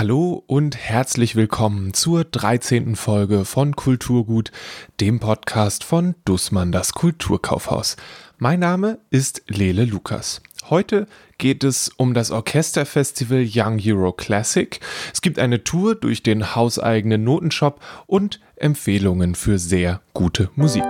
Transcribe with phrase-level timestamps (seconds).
[0.00, 2.96] Hallo und herzlich willkommen zur 13.
[2.96, 4.50] Folge von Kulturgut,
[4.98, 7.96] dem Podcast von Dussmann das Kulturkaufhaus.
[8.38, 10.40] Mein Name ist Lele Lukas.
[10.70, 14.80] Heute geht es um das Orchesterfestival Young Euro Classic.
[15.12, 20.86] Es gibt eine Tour durch den hauseigenen Notenshop und Empfehlungen für sehr gute Musik.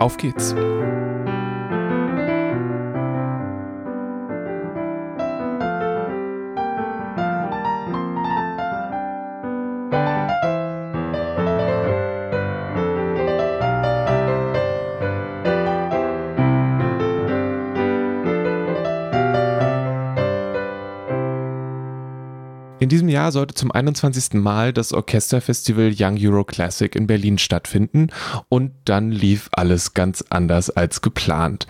[0.00, 0.54] Auf geht's!
[22.84, 24.34] In diesem Jahr sollte zum 21.
[24.34, 28.08] Mal das Orchesterfestival Young Euro Classic in Berlin stattfinden
[28.50, 31.66] und dann lief alles ganz anders als geplant.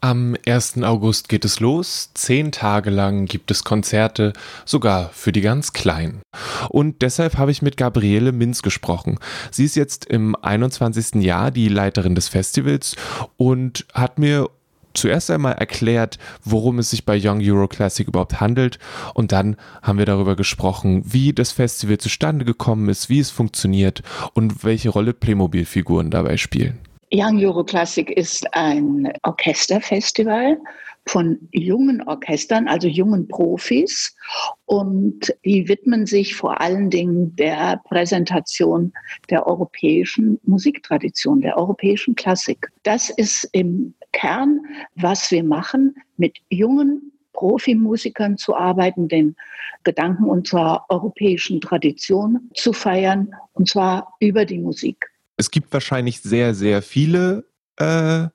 [0.00, 0.82] Am 1.
[0.82, 4.32] August geht es los, zehn Tage lang gibt es Konzerte,
[4.64, 6.22] sogar für die ganz Kleinen.
[6.70, 9.18] Und deshalb habe ich mit Gabriele Minz gesprochen.
[9.50, 11.22] Sie ist jetzt im 21.
[11.22, 12.96] Jahr die Leiterin des Festivals
[13.36, 14.48] und hat mir
[14.96, 18.78] zuerst einmal erklärt, worum es sich bei Young Euro Classic überhaupt handelt
[19.14, 24.02] und dann haben wir darüber gesprochen, wie das Festival zustande gekommen ist, wie es funktioniert
[24.34, 26.78] und welche Rolle Playmobil-Figuren dabei spielen.
[27.12, 30.58] Young Euro Classic ist ein Orchesterfestival
[31.06, 34.16] von jungen Orchestern, also jungen Profis.
[34.64, 38.92] Und die widmen sich vor allen Dingen der Präsentation
[39.30, 42.72] der europäischen Musiktradition, der europäischen Klassik.
[42.82, 44.60] Das ist im Kern,
[44.94, 49.36] was wir machen, mit jungen Profimusikern zu arbeiten, den
[49.84, 55.06] Gedanken unserer europäischen Tradition zu feiern, und zwar über die Musik.
[55.36, 57.44] Es gibt wahrscheinlich sehr, sehr viele
[57.76, 58.26] äh,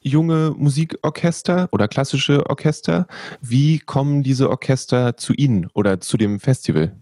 [0.00, 3.06] junge Musikorchester oder klassische Orchester.
[3.40, 6.96] Wie kommen diese Orchester zu Ihnen oder zu dem Festival?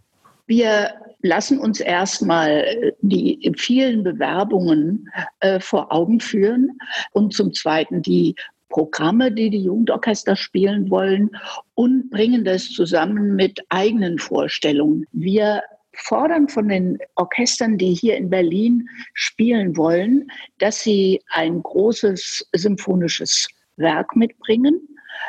[0.47, 0.91] Wir
[1.27, 5.09] lassen uns erstmal die vielen Bewerbungen
[5.41, 6.79] äh, vor Augen führen
[7.13, 8.35] und zum Zweiten die
[8.69, 11.31] Programme, die die Jugendorchester spielen wollen
[11.75, 15.07] und bringen das zusammen mit eigenen Vorstellungen.
[15.13, 15.63] Wir
[15.95, 20.29] fordern von den Orchestern, die hier in Berlin spielen wollen,
[20.59, 24.81] dass sie ein großes symphonisches Werk mitbringen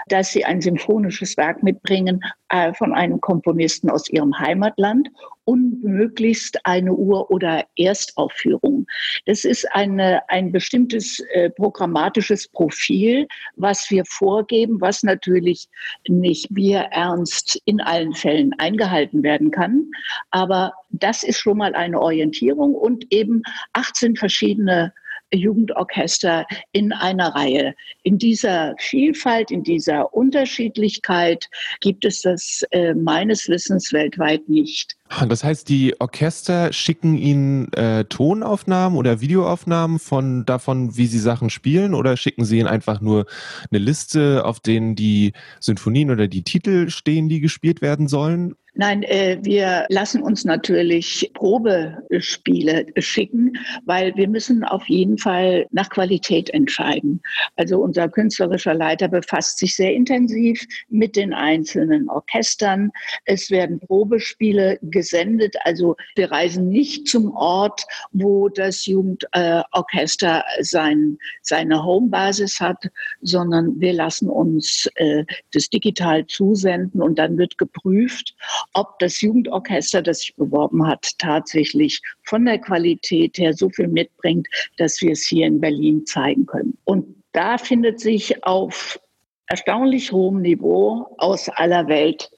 [0.08, 5.10] dass sie ein symphonisches Werk mitbringen äh, von einem Komponisten aus ihrem Heimatland
[5.46, 8.86] und möglichst eine Ur- oder Erstaufführung.
[9.26, 15.68] Das ist eine, ein bestimmtes äh, programmatisches Profil, was wir vorgeben, was natürlich
[16.08, 19.86] nicht wir ernst in allen Fällen eingehalten werden kann.
[20.32, 23.42] Aber das ist schon mal eine Orientierung und eben
[23.74, 24.94] 18 verschiedene
[25.34, 27.76] Jugendorchester in einer Reihe.
[28.04, 31.46] In dieser Vielfalt, in dieser Unterschiedlichkeit
[31.82, 34.96] gibt es das äh, meines Wissens weltweit nicht.
[35.30, 41.50] Das heißt, die Orchester schicken Ihnen äh, Tonaufnahmen oder Videoaufnahmen von davon, wie Sie Sachen
[41.50, 43.26] spielen, oder schicken Sie Ihnen einfach nur
[43.72, 48.56] eine Liste, auf denen die Sinfonien oder die Titel stehen, die gespielt werden sollen?
[48.80, 55.90] Nein, äh, wir lassen uns natürlich Probespiele schicken, weil wir müssen auf jeden Fall nach
[55.90, 57.20] Qualität entscheiden.
[57.56, 62.92] Also unser künstlerischer Leiter befasst sich sehr intensiv mit den einzelnen Orchestern.
[63.26, 65.56] Es werden Probespiele gesendet.
[65.64, 72.84] Also wir reisen nicht zum Ort, wo das Jugendorchester äh, sein, seine Homebasis hat,
[73.22, 78.36] sondern wir lassen uns äh, das digital zusenden und dann wird geprüft,
[78.74, 84.48] ob das Jugendorchester, das sich beworben hat, tatsächlich von der Qualität her so viel mitbringt,
[84.78, 86.76] dass wir es hier in Berlin zeigen können.
[86.86, 89.00] Und da findet sich auf
[89.46, 92.32] erstaunlich hohem Niveau aus aller Welt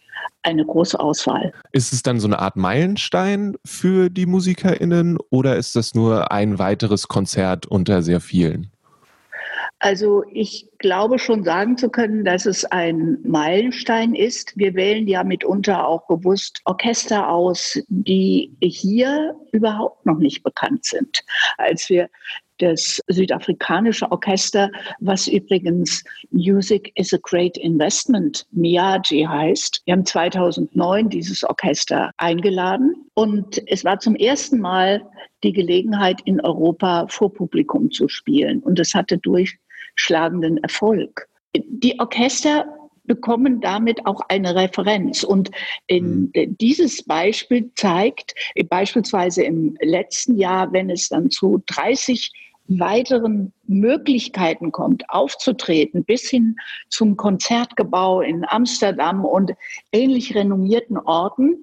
[0.49, 1.53] eine große Auswahl.
[1.71, 6.59] Ist es dann so eine Art Meilenstein für die MusikerInnen oder ist das nur ein
[6.59, 8.71] weiteres Konzert unter sehr vielen?
[9.79, 14.57] Also ich glaube schon sagen zu können, dass es ein Meilenstein ist.
[14.57, 21.23] Wir wählen ja mitunter auch bewusst Orchester aus, die hier überhaupt noch nicht bekannt sind.
[21.57, 22.09] Als wir
[22.59, 29.81] das südafrikanische Orchester, was übrigens Music is a Great Investment, MIAGI heißt.
[29.85, 35.01] Wir haben 2009 dieses Orchester eingeladen und es war zum ersten Mal
[35.43, 38.59] die Gelegenheit, in Europa vor Publikum zu spielen.
[38.59, 39.57] Und es hatte durch
[39.95, 41.27] schlagenden Erfolg.
[41.55, 42.65] Die Orchester
[43.09, 45.23] bekommen damit auch eine Referenz.
[45.23, 45.51] Und
[45.87, 46.57] in, mhm.
[46.57, 48.35] dieses Beispiel zeigt,
[48.69, 52.31] beispielsweise im letzten Jahr, wenn es dann zu 30
[52.69, 56.55] weiteren Möglichkeiten kommt, aufzutreten, bis hin
[56.87, 59.53] zum Konzertgebau in Amsterdam und
[59.91, 61.61] ähnlich renommierten Orten,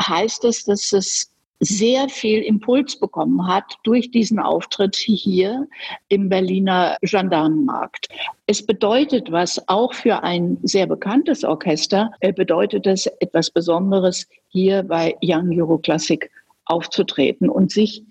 [0.00, 1.30] heißt es, dass es
[1.60, 5.66] sehr viel Impuls bekommen hat durch diesen Auftritt hier
[6.08, 8.08] im Berliner Gendarmenmarkt.
[8.46, 14.82] Es bedeutet was auch für ein sehr bekanntes Orchester, äh, bedeutet es etwas Besonderes, hier
[14.82, 16.30] bei Young Euro Classic
[16.66, 18.02] aufzutreten und sich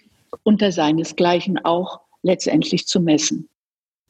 [0.44, 3.48] unter seinesgleichen auch letztendlich zu messen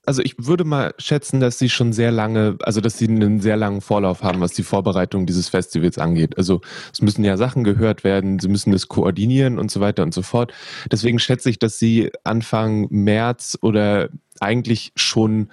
[0.05, 3.55] also ich würde mal schätzen, dass sie schon sehr lange, also dass sie einen sehr
[3.55, 6.38] langen Vorlauf haben, was die Vorbereitung dieses Festivals angeht.
[6.38, 6.61] Also
[6.91, 10.21] es müssen ja Sachen gehört werden, sie müssen das koordinieren und so weiter und so
[10.21, 10.53] fort.
[10.91, 14.09] Deswegen schätze ich, dass sie Anfang März oder
[14.39, 15.50] eigentlich schon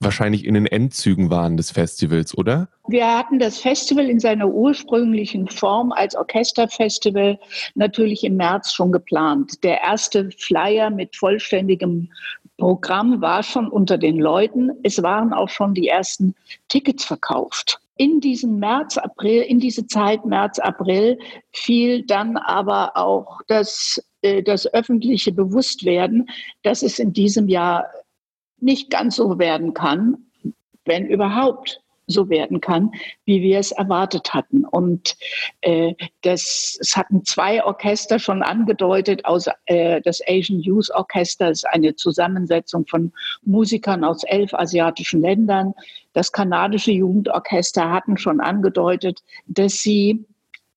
[0.00, 2.68] wahrscheinlich in den Endzügen waren des Festivals, oder?
[2.88, 7.38] Wir hatten das Festival in seiner ursprünglichen Form als Orchesterfestival
[7.74, 9.62] natürlich im März schon geplant.
[9.62, 12.08] Der erste Flyer mit vollständigem
[12.60, 14.70] Programm war schon unter den Leuten.
[14.84, 16.36] Es waren auch schon die ersten
[16.68, 17.80] Tickets verkauft.
[17.96, 21.18] In diesem März, April, in diese Zeit März, April
[21.52, 26.30] fiel dann aber auch das, äh, das öffentliche Bewusstwerden,
[26.62, 27.86] dass es in diesem Jahr
[28.58, 30.18] nicht ganz so werden kann,
[30.84, 31.80] wenn überhaupt
[32.10, 32.92] so werden kann,
[33.24, 34.64] wie wir es erwartet hatten.
[34.64, 35.16] Und
[35.60, 41.66] äh, das, es hatten zwei Orchester schon angedeutet, aus, äh, das Asian Youth Orchester ist
[41.66, 43.12] eine Zusammensetzung von
[43.42, 45.74] Musikern aus elf asiatischen Ländern.
[46.12, 50.24] Das kanadische Jugendorchester hatten schon angedeutet, dass sie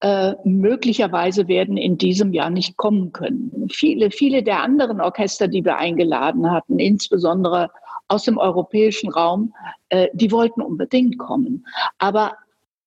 [0.03, 3.69] äh, möglicherweise werden in diesem Jahr nicht kommen können.
[3.71, 7.69] Viele, viele der anderen Orchester, die wir eingeladen hatten, insbesondere
[8.09, 9.53] aus dem europäischen Raum,
[9.87, 11.65] äh, die wollten unbedingt kommen.
[11.99, 12.33] Aber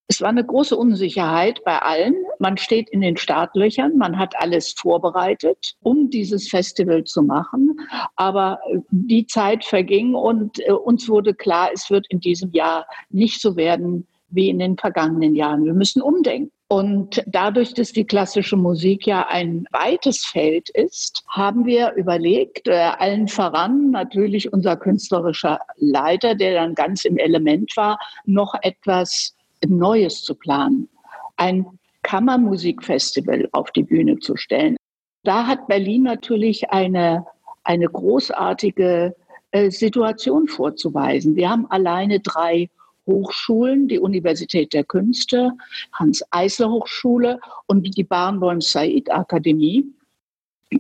[0.09, 2.15] es war eine große Unsicherheit bei allen.
[2.39, 7.81] Man steht in den Startlöchern, man hat alles vorbereitet, um dieses Festival zu machen.
[8.17, 8.61] Aber
[8.91, 13.57] die Zeit verging und äh, uns wurde klar, es wird in diesem Jahr nicht so
[13.57, 15.65] werden wie in den vergangenen Jahren.
[15.65, 16.53] Wir müssen umdenken.
[16.69, 22.91] Und dadurch, dass die klassische Musik ja ein weites Feld ist, haben wir überlegt, äh,
[22.99, 30.23] allen voran natürlich unser künstlerischer Leiter, der dann ganz im Element war, noch etwas Neues
[30.23, 30.89] zu planen.
[31.37, 31.67] Ein
[32.03, 34.77] Kammermusikfestival auf die Bühne zu stellen.
[35.23, 37.27] Da hat Berlin natürlich eine,
[37.63, 39.15] eine großartige
[39.53, 41.37] äh, Situation vorzuweisen.
[41.37, 42.71] Wir haben alleine drei
[43.07, 45.53] Hochschulen, die Universität der Künste,
[45.93, 49.87] Hans-Eisler-Hochschule und die Barnborn-Said-Akademie.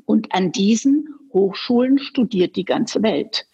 [0.05, 3.46] Und an diesen Hochschulen studiert die ganze Welt.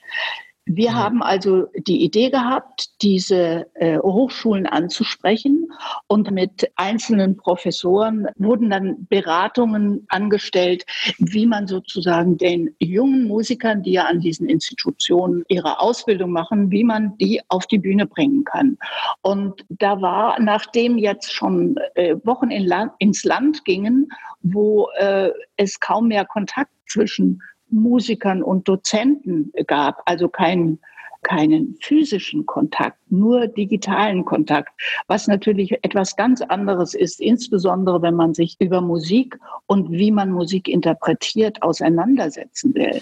[0.64, 0.94] Wir ja.
[0.94, 5.72] haben also die Idee gehabt, diese äh, Hochschulen anzusprechen
[6.06, 10.84] und mit einzelnen Professoren wurden dann Beratungen angestellt,
[11.18, 16.84] wie man sozusagen den jungen Musikern, die ja an diesen Institutionen ihre Ausbildung machen, wie
[16.84, 18.78] man die auf die Bühne bringen kann.
[19.22, 24.08] Und da war, nachdem jetzt schon äh, Wochen in Land, ins Land gingen,
[24.42, 27.42] wo äh, es kaum mehr Kontakt zwischen
[27.72, 30.78] Musikern und Dozenten gab, also keinen
[31.22, 34.70] keinen physischen Kontakt, nur digitalen Kontakt,
[35.06, 40.32] was natürlich etwas ganz anderes ist, insbesondere wenn man sich über Musik und wie man
[40.32, 43.00] Musik interpretiert auseinandersetzen will.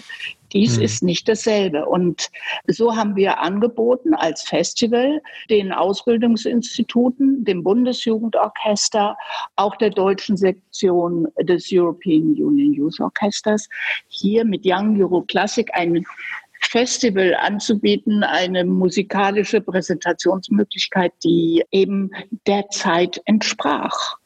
[0.53, 0.83] Dies mhm.
[0.83, 1.85] ist nicht dasselbe.
[1.85, 2.29] Und
[2.67, 9.17] so haben wir angeboten als Festival den Ausbildungsinstituten, dem Bundesjugendorchester,
[9.55, 13.69] auch der deutschen Sektion des European Union Youth Orchesters,
[14.07, 16.05] hier mit Young Euro Classic ein
[16.61, 22.11] Festival anzubieten, eine musikalische Präsentationsmöglichkeit, die eben
[22.45, 24.17] der Zeit entsprach.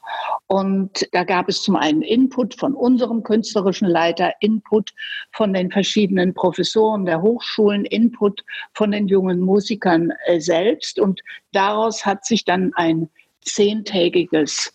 [0.48, 4.92] Und da gab es zum einen Input von unserem künstlerischen Leiter, Input
[5.32, 8.44] von den verschiedenen Professoren der Hochschulen, Input
[8.74, 11.00] von den jungen Musikern äh, selbst.
[11.00, 11.22] Und
[11.52, 13.10] daraus hat sich dann ein
[13.42, 14.72] zehntägiges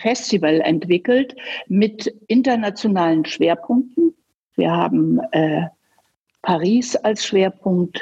[0.00, 1.34] Festival entwickelt
[1.66, 4.14] mit internationalen Schwerpunkten.
[4.54, 5.66] Wir haben äh,
[6.42, 8.00] Paris als Schwerpunkt,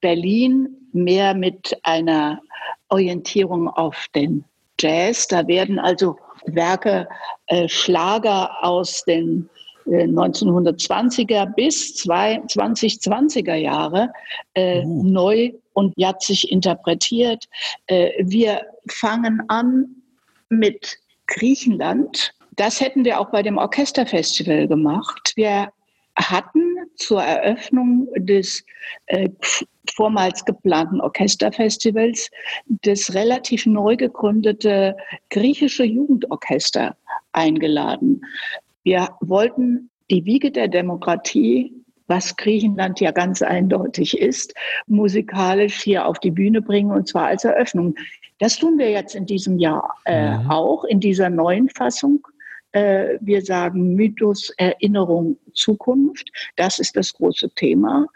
[0.00, 2.40] Berlin mehr mit einer
[2.88, 4.44] Orientierung auf den
[4.80, 5.26] Jazz.
[5.28, 6.16] Da werden also
[6.46, 7.08] Werke,
[7.46, 9.48] äh, Schlager aus den
[9.86, 14.12] äh, 1920er bis 2020er Jahre
[14.54, 15.02] äh, oh.
[15.02, 17.44] neu und jatzig interpretiert.
[17.86, 19.86] Äh, wir fangen an
[20.48, 22.32] mit Griechenland.
[22.52, 25.32] Das hätten wir auch bei dem Orchesterfestival gemacht.
[25.36, 25.70] Wir
[26.16, 26.62] hatten
[26.96, 28.64] zur Eröffnung des
[29.06, 29.28] äh,
[29.94, 32.30] vormals geplanten Orchesterfestivals
[32.66, 34.96] das relativ neu gegründete
[35.30, 36.96] griechische Jugendorchester
[37.32, 38.22] eingeladen.
[38.82, 41.72] Wir wollten die Wiege der Demokratie,
[42.06, 44.54] was Griechenland ja ganz eindeutig ist,
[44.86, 47.96] musikalisch hier auf die Bühne bringen und zwar als Eröffnung.
[48.38, 50.50] Das tun wir jetzt in diesem Jahr äh, mhm.
[50.50, 52.26] auch, in dieser neuen Fassung.
[52.76, 56.30] Äh, wir sagen Mythos, Erinnerung, Zukunft.
[56.56, 58.06] Das ist das große Thema.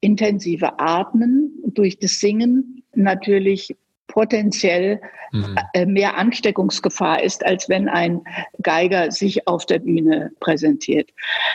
[0.00, 3.76] intensive Atmen, durch das Singen natürlich
[4.06, 5.00] potenziell
[5.32, 5.56] mhm.
[5.74, 8.22] Äh, mehr Ansteckungsgefahr ist, als wenn ein
[8.62, 11.10] Geiger sich auf der Bühne präsentiert.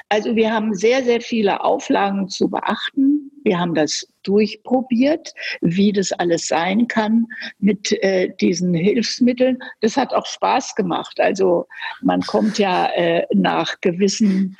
[0.09, 3.31] Also wir haben sehr, sehr viele Auflagen zu beachten.
[3.43, 7.27] Wir haben das durchprobiert, wie das alles sein kann
[7.59, 9.59] mit äh, diesen Hilfsmitteln.
[9.81, 11.19] Das hat auch Spaß gemacht.
[11.19, 11.67] Also
[12.01, 14.57] man kommt ja äh, nach gewissen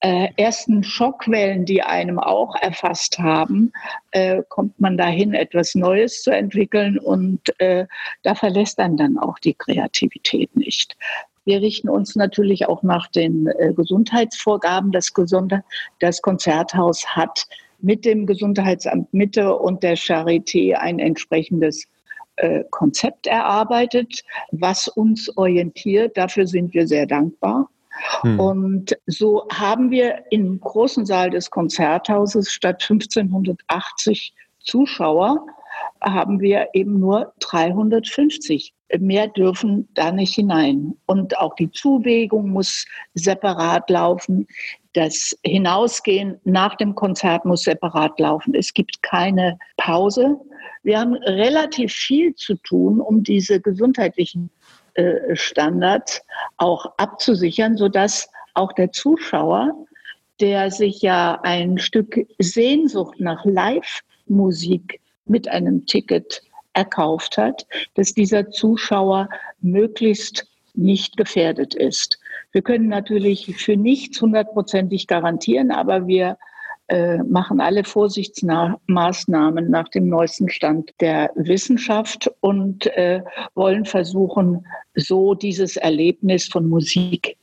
[0.00, 3.72] äh, ersten Schockwellen, die einem auch erfasst haben,
[4.10, 7.86] äh, kommt man dahin, etwas Neues zu entwickeln und äh,
[8.22, 10.96] da verlässt dann dann auch die Kreativität nicht.
[11.46, 14.90] Wir richten uns natürlich auch nach den äh, Gesundheitsvorgaben.
[14.90, 15.62] Das, Gesunde,
[16.00, 17.46] das Konzerthaus hat
[17.80, 21.86] mit dem Gesundheitsamt Mitte und der Charité ein entsprechendes
[22.36, 26.16] äh, Konzept erarbeitet, was uns orientiert.
[26.16, 27.68] Dafür sind wir sehr dankbar.
[28.20, 28.38] Hm.
[28.38, 35.46] Und so haben wir im großen Saal des Konzerthauses statt 1580 Zuschauer
[36.02, 38.72] haben wir eben nur 350.
[38.98, 40.94] Mehr dürfen da nicht hinein.
[41.06, 44.46] Und auch die Zuwegung muss separat laufen.
[44.96, 48.54] Das Hinausgehen nach dem Konzert muss separat laufen.
[48.54, 50.40] Es gibt keine Pause.
[50.84, 54.48] Wir haben relativ viel zu tun, um diese gesundheitlichen
[54.94, 56.22] äh, Standards
[56.56, 59.74] auch abzusichern, sodass auch der Zuschauer,
[60.40, 66.40] der sich ja ein Stück Sehnsucht nach Live-Musik mit einem Ticket
[66.72, 69.28] erkauft hat, dass dieser Zuschauer
[69.60, 72.18] möglichst nicht gefährdet ist.
[72.56, 76.38] Wir können natürlich für nichts hundertprozentig garantieren, aber wir
[76.88, 83.20] äh, machen alle Vorsichtsmaßnahmen nach dem neuesten Stand der Wissenschaft und äh,
[83.54, 87.36] wollen versuchen, so dieses Erlebnis von Musik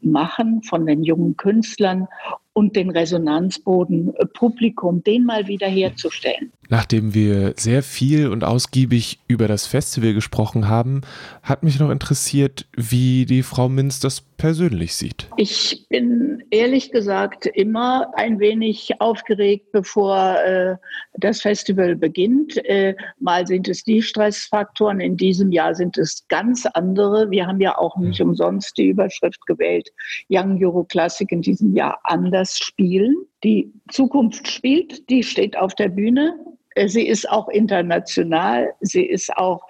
[0.00, 2.08] machen, von den jungen Künstlern
[2.54, 6.52] und den Resonanzboden äh, Publikum, den mal wieder herzustellen.
[6.70, 11.02] Nachdem wir sehr viel und ausgiebig über das Festival gesprochen haben,
[11.42, 15.28] hat mich noch interessiert, wie die Frau Minz das persönlich sieht.
[15.36, 20.76] Ich bin ehrlich gesagt immer ein wenig aufgeregt, bevor äh,
[21.14, 22.56] das Festival beginnt.
[22.64, 27.30] Äh, mal sind es die Stressfaktoren, in diesem Jahr sind es ganz andere.
[27.30, 28.30] Wir haben ja auch nicht mhm.
[28.30, 29.90] umsonst die Überschrift gewählt,
[30.30, 33.14] Young Euro Classic in diesem Jahr anders spielen.
[33.42, 36.38] Die Zukunft spielt, die steht auf der Bühne.
[36.74, 39.62] Äh, sie ist auch international, sie ist auch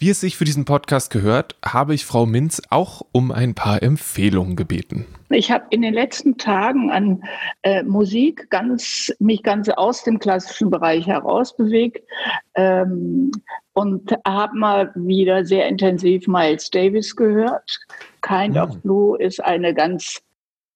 [0.00, 3.82] Wie es sich für diesen Podcast gehört, habe ich Frau Minz auch um ein paar
[3.82, 5.04] Empfehlungen gebeten.
[5.28, 7.22] Ich habe in den letzten Tagen an
[7.60, 12.02] äh, Musik ganz, mich ganz aus dem klassischen Bereich herausbewegt
[12.54, 13.30] ähm,
[13.74, 17.78] und habe mal wieder sehr intensiv Miles Davis gehört.
[18.22, 18.60] Kind mhm.
[18.62, 18.80] of hm.
[18.80, 20.22] Blue ist eine ganz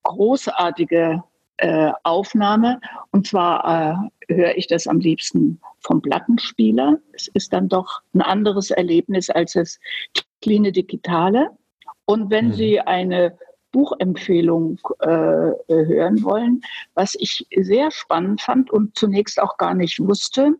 [0.02, 1.24] großartige
[1.58, 2.80] äh, Aufnahme.
[3.10, 6.98] Und zwar äh, höre ich das am liebsten vom Plattenspieler.
[7.12, 9.78] Es ist dann doch ein anderes Erlebnis als das
[10.42, 11.50] Kline Digitale.
[12.06, 12.52] Und wenn mhm.
[12.52, 13.36] Sie eine
[13.72, 16.60] Buchempfehlung äh, hören wollen,
[16.94, 20.54] was ich sehr spannend fand und zunächst auch gar nicht wusste,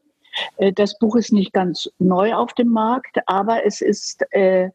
[0.56, 4.70] äh, das Buch ist nicht ganz neu auf dem Markt, aber es ist äh,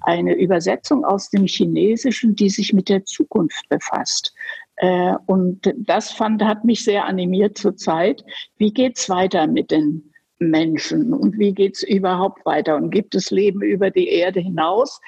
[0.00, 4.34] eine Übersetzung aus dem Chinesischen, die sich mit der Zukunft befasst.
[4.76, 8.24] Äh, und das fand, hat mich sehr animiert zur Zeit.
[8.56, 13.62] Wie geht's weiter mit den Menschen und wie geht's überhaupt weiter und gibt es Leben
[13.62, 15.00] über die Erde hinaus?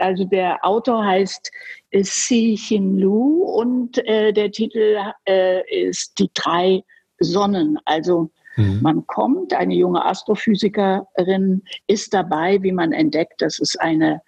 [0.00, 1.50] Also der Autor heißt
[1.92, 4.96] Si Xin Lu und äh, der Titel
[5.28, 6.82] äh, ist Die drei
[7.20, 7.78] Sonnen.
[7.84, 8.80] Also mhm.
[8.82, 14.22] man kommt, eine junge Astrophysikerin ist dabei, wie man entdeckt, dass es eine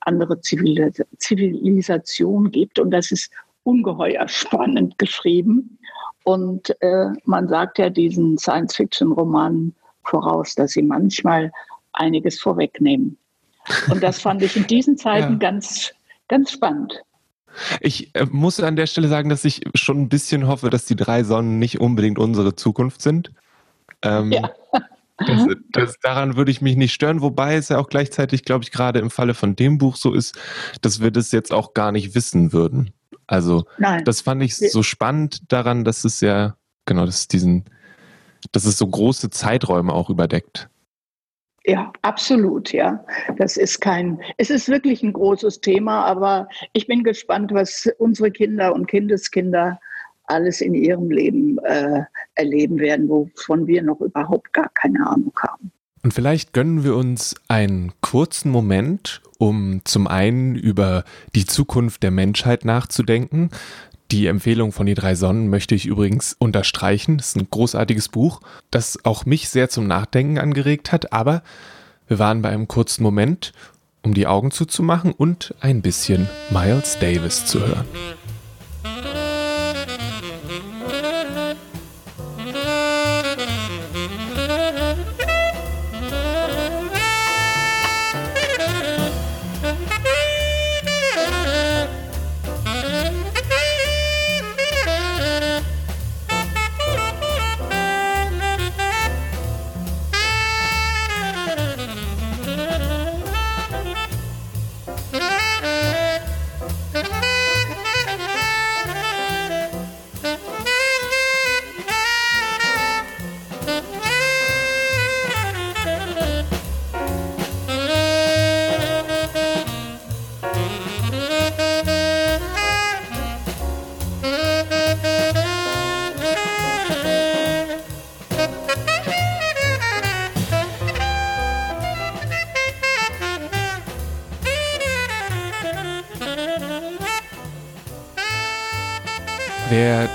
[0.00, 3.32] andere Zivilisation gibt und das ist
[3.64, 5.78] ungeheuer spannend geschrieben.
[6.24, 9.74] Und äh, man sagt ja diesen Science-Fiction-Romanen
[10.04, 11.50] voraus, dass sie manchmal
[11.92, 13.16] einiges vorwegnehmen.
[13.90, 15.38] Und das fand ich in diesen Zeiten ja.
[15.38, 15.92] ganz,
[16.28, 17.02] ganz spannend.
[17.80, 20.96] Ich äh, muss an der Stelle sagen, dass ich schon ein bisschen hoffe, dass die
[20.96, 23.32] drei Sonnen nicht unbedingt unsere Zukunft sind.
[24.02, 24.50] Ähm, ja.
[25.26, 28.70] Das, das, daran würde ich mich nicht stören, wobei es ja auch gleichzeitig, glaube ich,
[28.70, 30.34] gerade im Falle von dem Buch so ist,
[30.80, 32.94] dass wir das jetzt auch gar nicht wissen würden.
[33.30, 34.04] Also Nein.
[34.04, 37.64] das fand ich so spannend daran, dass es ja, genau, dass es diesen,
[38.50, 40.68] dass es so große Zeiträume auch überdeckt.
[41.64, 43.04] Ja, absolut, ja.
[43.36, 48.32] Das ist kein, es ist wirklich ein großes Thema, aber ich bin gespannt, was unsere
[48.32, 49.78] Kinder und Kindeskinder
[50.24, 52.02] alles in ihrem Leben äh,
[52.34, 55.69] erleben werden, wovon wir noch überhaupt gar keine Ahnung haben.
[56.02, 62.10] Und vielleicht gönnen wir uns einen kurzen Moment, um zum einen über die Zukunft der
[62.10, 63.50] Menschheit nachzudenken.
[64.10, 67.18] Die Empfehlung von die drei Sonnen möchte ich übrigens unterstreichen.
[67.18, 71.12] Das ist ein großartiges Buch, das auch mich sehr zum Nachdenken angeregt hat.
[71.12, 71.42] Aber
[72.08, 73.52] wir waren bei einem kurzen Moment,
[74.02, 77.84] um die Augen zuzumachen und ein bisschen Miles Davis zu hören.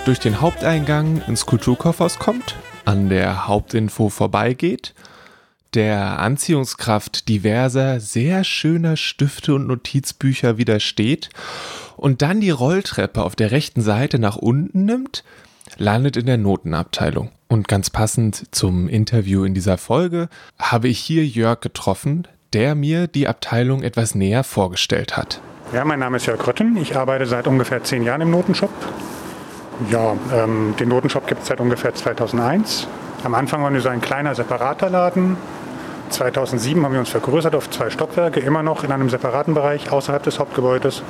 [0.06, 4.94] Durch den Haupteingang ins Kulturkaufhaus kommt, an der Hauptinfo vorbeigeht,
[5.74, 11.30] der Anziehungskraft diverser, sehr schöner Stifte und Notizbücher widersteht
[11.98, 15.24] und dann die Rolltreppe auf der rechten Seite nach unten nimmt,
[15.78, 17.32] landet in der Notenabteilung.
[17.48, 23.08] Und ganz passend zum Interview in dieser Folge habe ich hier Jörg getroffen, der mir
[23.08, 25.42] die Abteilung etwas näher vorgestellt hat.
[25.74, 26.78] Ja, mein Name ist Jörg Rötten.
[26.78, 28.70] Ich arbeite seit ungefähr zehn Jahren im Notenshop
[29.90, 32.88] ja, ähm, den Notenshop gibt es seit ungefähr 2001.
[33.24, 35.38] Am Anfang waren wir so ein kleiner separater Laden.
[36.10, 40.24] 2007 haben wir uns vergrößert auf zwei Stockwerke, immer noch in einem separaten Bereich außerhalb
[40.24, 41.02] des Hauptgebäudes.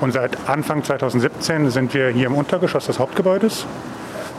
[0.00, 3.66] Und seit Anfang 2017 sind wir hier im Untergeschoss des Hauptgebäudes,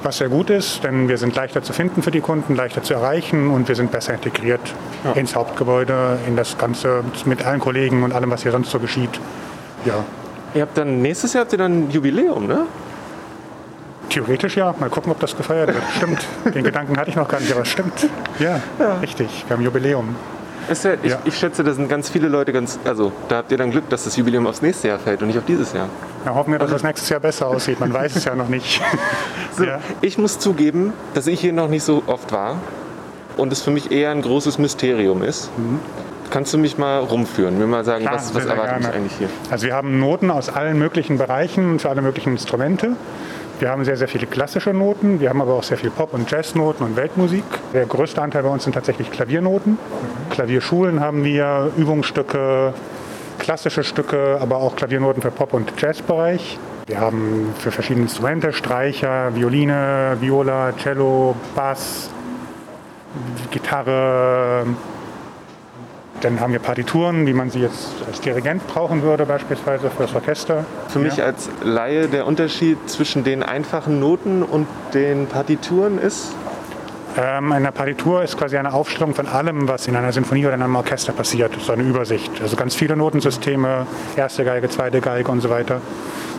[0.02, 2.94] was sehr gut ist, denn wir sind leichter zu finden für die Kunden, leichter zu
[2.94, 4.62] erreichen und wir sind besser integriert
[5.04, 5.12] ja.
[5.12, 9.20] ins Hauptgebäude, in das Ganze mit allen Kollegen und allem, was hier sonst so geschieht.
[9.84, 10.06] Ja.
[10.56, 12.66] Ihr habt dann nächstes Jahr habt ihr dann ein Jubiläum, ne?
[14.10, 14.74] Theoretisch ja.
[14.80, 15.84] Mal gucken, ob das gefeiert wird.
[15.98, 16.26] Stimmt.
[16.54, 18.10] Den Gedanken hatte ich noch gar nicht, aber es stimmt.
[18.40, 18.96] Ja, ja.
[19.00, 19.46] richtig.
[19.48, 20.16] Wir haben Jubiläum.
[20.70, 21.20] Ja, ich, ja.
[21.26, 24.04] ich, schätze, da sind ganz viele Leute ganz, also da habt ihr dann Glück, dass
[24.04, 25.90] das Jubiläum aufs nächste Jahr fällt und nicht auf dieses Jahr.
[26.26, 27.80] Ja, hoffen wir, dass das nächstes Jahr besser aussieht.
[27.80, 28.82] Man weiß es ja noch nicht.
[29.52, 29.80] So, ja.
[30.00, 32.58] Ich muss zugeben, dass ich hier noch nicht so oft war
[33.36, 35.50] und es für mich eher ein großes Mysterium ist.
[35.58, 35.80] Mhm.
[36.30, 39.28] Kannst du mich mal rumführen, mir mal sagen, Klar, was, was erwartet mich eigentlich hier?
[39.50, 42.96] Also wir haben Noten aus allen möglichen Bereichen für alle möglichen Instrumente.
[43.60, 46.32] Wir haben sehr, sehr viele klassische Noten, wir haben aber auch sehr viel Pop- und
[46.32, 47.44] Jazznoten und Weltmusik.
[47.74, 49.78] Der größte Anteil bei uns sind tatsächlich Klaviernoten.
[50.30, 52.74] Klavierschulen haben wir, Übungsstücke,
[53.38, 56.58] klassische Stücke, aber auch Klaviernoten für Pop- und Jazzbereich.
[56.88, 62.10] Wir haben für verschiedene Instrumente Streicher, Violine, Viola, Cello, Bass,
[63.52, 64.68] Gitarre,
[66.22, 70.16] dann haben wir Partituren, wie man sie jetzt als Dirigent brauchen würde, beispielsweise für das
[70.16, 70.66] Orchester.
[70.88, 76.34] Für mich als Laie der Unterschied zwischen den einfachen Noten und den Partituren ist?
[77.18, 80.62] Ähm, eine Partitur ist quasi eine Aufstellung von allem, was in einer Sinfonie oder in
[80.62, 81.52] einem Orchester passiert.
[81.60, 82.32] So eine Übersicht.
[82.42, 85.82] Also ganz viele Notensysteme, erste Geige, zweite Geige und so weiter.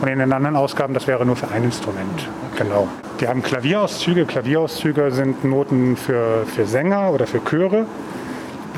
[0.01, 2.27] Und in den anderen Ausgaben, das wäre nur für ein Instrument.
[2.57, 2.87] Genau.
[3.19, 4.25] Die haben Klavierauszüge.
[4.25, 7.85] Klavierauszüge sind Noten für, für Sänger oder für Chöre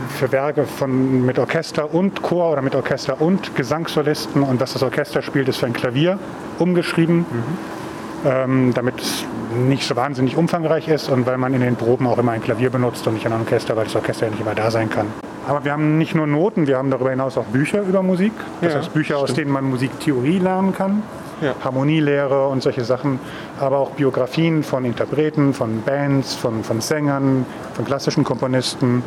[0.10, 4.84] für Werke von, mit Orchester und Chor oder mit Orchester und Gesangssolisten und was das
[4.84, 6.20] Orchester spielt, ist für ein Klavier
[6.60, 8.26] umgeschrieben, mhm.
[8.26, 12.18] ähm, damit es nicht so wahnsinnig umfangreich ist und weil man in den Proben auch
[12.18, 14.72] immer ein Klavier benutzt und nicht ein Orchester, weil das Orchester ja nicht immer da
[14.72, 15.08] sein kann.
[15.48, 18.32] Aber wir haben nicht nur Noten, wir haben darüber hinaus auch Bücher über Musik.
[18.62, 19.30] Das ja, heißt Bücher, stimmt.
[19.30, 21.04] aus denen man Musiktheorie lernen kann.
[21.42, 21.56] Ja.
[21.64, 23.20] Harmonielehre und solche Sachen,
[23.60, 29.04] aber auch Biografien von Interpreten, von Bands, von, von Sängern, von klassischen Komponisten.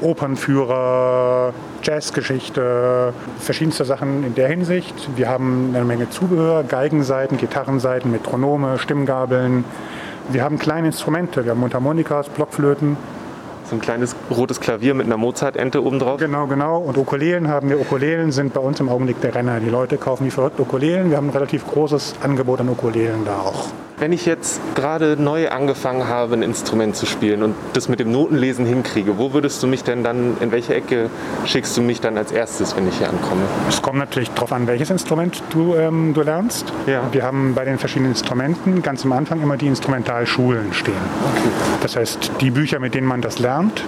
[0.00, 5.08] Opernführer, Jazzgeschichte, verschiedenste Sachen in der Hinsicht.
[5.16, 9.64] Wir haben eine Menge Zubehör, Geigenseiten, Gitarrenseiten, Metronome, Stimmgabeln.
[10.28, 12.96] Wir haben kleine Instrumente, wir haben Mundharmonikas, Blockflöten.
[13.68, 16.20] So ein kleines rotes Klavier mit einer Mozart-Ente oben drauf.
[16.20, 16.78] Genau, genau.
[16.78, 17.80] Und Ukulelen haben wir.
[17.80, 19.58] Ukulelen sind bei uns im Augenblick der Renner.
[19.58, 21.10] Die Leute kaufen wie verrückt Ukulelen.
[21.10, 23.66] Wir haben ein relativ großes Angebot an Ukulelen da auch.
[23.98, 28.12] Wenn ich jetzt gerade neu angefangen habe, ein Instrument zu spielen und das mit dem
[28.12, 31.08] Notenlesen hinkriege, wo würdest du mich denn dann, in welche Ecke
[31.46, 33.40] schickst du mich dann als erstes, wenn ich hier ankomme?
[33.70, 36.70] Es kommt natürlich darauf an, welches Instrument du, ähm, du lernst.
[36.86, 37.08] Ja.
[37.10, 40.94] Wir haben bei den verschiedenen Instrumenten ganz am Anfang immer die Instrumentalschulen stehen.
[41.34, 41.48] Okay.
[41.80, 43.82] Das heißt, die Bücher, mit denen man das lernt,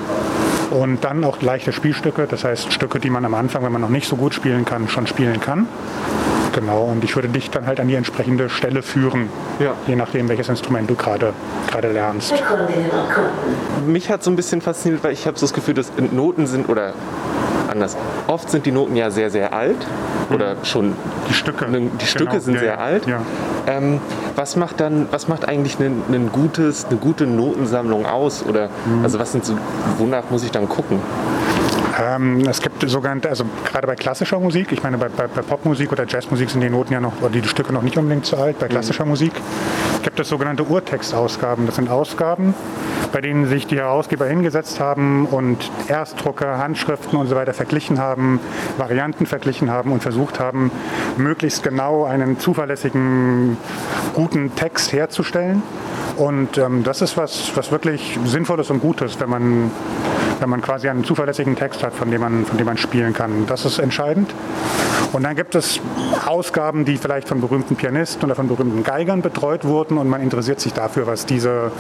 [0.71, 3.89] und dann auch leichte Spielstücke, das heißt Stücke, die man am Anfang, wenn man noch
[3.89, 5.67] nicht so gut spielen kann, schon spielen kann.
[6.59, 9.29] Genau, und ich würde dich dann halt an die entsprechende Stelle führen,
[9.61, 9.75] ja.
[9.87, 11.33] je nachdem, welches Instrument du gerade
[11.93, 12.35] lernst.
[13.87, 16.69] Mich hat so ein bisschen fasziniert, weil ich habe so das Gefühl, dass Noten sind
[16.69, 16.95] oder
[17.69, 17.97] anders.
[18.27, 19.77] Oft sind die Noten ja sehr, sehr alt
[20.31, 20.65] oder mhm.
[20.65, 20.95] schon
[21.29, 21.69] die Stücke.
[21.69, 22.41] Ne, die Stücke genau.
[22.41, 23.07] sind ja, sehr alt.
[23.07, 23.21] Ja.
[23.69, 24.01] Ähm,
[24.35, 28.45] was macht dann, was macht eigentlich ein, ein gutes, eine gute Notensammlung aus?
[28.45, 29.05] Oder mhm.
[29.05, 29.57] also was sind so,
[29.99, 31.01] wonach muss ich dann gucken?
[32.01, 35.91] Ähm, es gibt sogenannte, also gerade bei klassischer Musik, ich meine bei, bei, bei, Popmusik
[35.91, 38.59] oder Jazzmusik sind die Noten ja noch, oder die Stücke noch nicht unbedingt zu alt.
[38.61, 38.71] Bei mhm.
[38.71, 39.11] klassischer mhm.
[39.11, 39.33] Musik
[40.05, 41.67] gibt es sogenannte Urtextausgaben.
[41.67, 42.55] Das sind Ausgaben,
[43.13, 48.39] bei denen sich die Herausgeber hingesetzt haben und Erstdrucke, Handschriften und so weiter verglichen haben,
[48.77, 50.71] Varianten verglichen haben und versucht haben,
[51.17, 53.57] möglichst genau einen zuverlässigen,
[54.15, 55.63] guten Text herzustellen.
[56.17, 59.71] Und ähm, das ist was, was wirklich Sinnvolles und Gutes, wenn man
[60.41, 63.47] wenn man quasi einen zuverlässigen Text hat, von dem man, von dem man spielen kann.
[63.47, 64.33] Das ist entscheidend.
[65.13, 65.81] Und dann gibt es
[66.27, 70.61] Ausgaben, die vielleicht von berühmten Pianisten oder von berühmten Geigern betreut wurden und man interessiert
[70.61, 71.73] sich dafür, was diese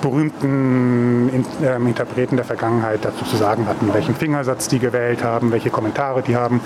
[0.00, 5.70] berühmten äh, Interpreten der Vergangenheit dazu zu sagen hatten, welchen Fingersatz die gewählt haben, welche
[5.70, 6.60] Kommentare die haben.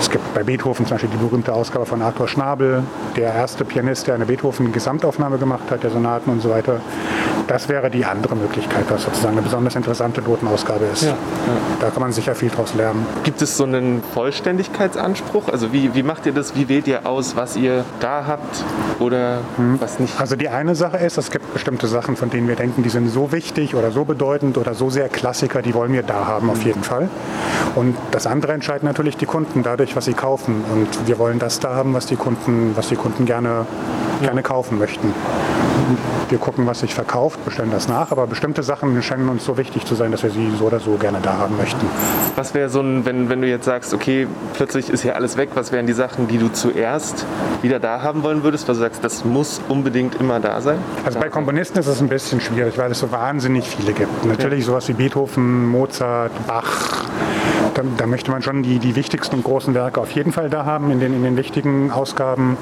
[0.00, 2.82] Es gibt bei Beethoven zum Beispiel die berühmte Ausgabe von Arthur Schnabel,
[3.16, 6.80] der erste Pianist, der eine Beethoven-Gesamtaufnahme gemacht hat, der Sonaten und so weiter.
[7.46, 11.02] Das wäre die andere Möglichkeit, was sozusagen eine besonders interessante Notenausgabe ist.
[11.02, 11.16] Ja, ja.
[11.80, 13.06] Da kann man sicher viel draus lernen.
[13.22, 15.48] Gibt es so einen Vollständigkeitsanspruch?
[15.48, 16.56] Also wie, wie macht ihr das?
[16.56, 18.64] Wie wählt ihr aus, was ihr da habt
[18.98, 19.80] oder hm.
[19.80, 20.18] was nicht?
[20.18, 23.08] Also die eine Sache ist, es gibt bestimmte Sachen, von denen wir denken, die sind
[23.08, 26.62] so wichtig oder so bedeutend oder so sehr Klassiker, die wollen wir da haben auf
[26.64, 27.08] jeden Fall.
[27.74, 30.64] Und das andere entscheiden natürlich die Kunden dadurch, was sie kaufen.
[30.72, 33.66] Und wir wollen das da haben, was die Kunden, was die Kunden gerne,
[34.22, 35.12] gerne kaufen möchten.
[36.28, 39.84] Wir gucken, was sich verkauft, bestellen das nach, aber bestimmte Sachen scheinen uns so wichtig
[39.84, 41.86] zu sein, dass wir sie so oder so gerne da haben möchten.
[42.36, 45.50] Was wäre so ein, wenn, wenn du jetzt sagst, okay, plötzlich ist hier alles weg,
[45.54, 47.26] was wären die Sachen, die du zuerst
[47.62, 50.78] wieder da haben wollen würdest, weil du sagst, das muss unbedingt immer da sein?
[51.04, 54.24] Also bei Komponisten ist es ein bisschen schwierig, weil es so wahnsinnig viele gibt.
[54.24, 54.66] Natürlich ja.
[54.66, 57.04] sowas wie Beethoven, Mozart, Bach,
[57.74, 60.64] da, da, möchte man schon die, die wichtigsten und großen Werke auf jeden Fall da
[60.64, 62.56] haben in den, in den wichtigen Ausgaben.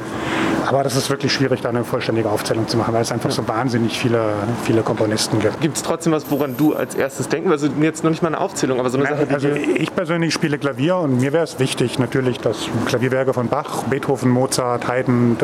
[0.67, 3.47] Aber das ist wirklich schwierig, da eine vollständige Aufzählung zu machen, weil es einfach so
[3.47, 5.61] wahnsinnig viele, viele Komponisten gibt.
[5.61, 7.51] Gibt es trotzdem was, woran du als erstes denken?
[7.51, 10.35] Also jetzt noch nicht mal eine Aufzählung, aber so eine Sache, die Also ich persönlich
[10.35, 15.37] spiele Klavier und mir wäre es wichtig natürlich, dass Klavierwerke von Bach, Beethoven, Mozart, Haydn,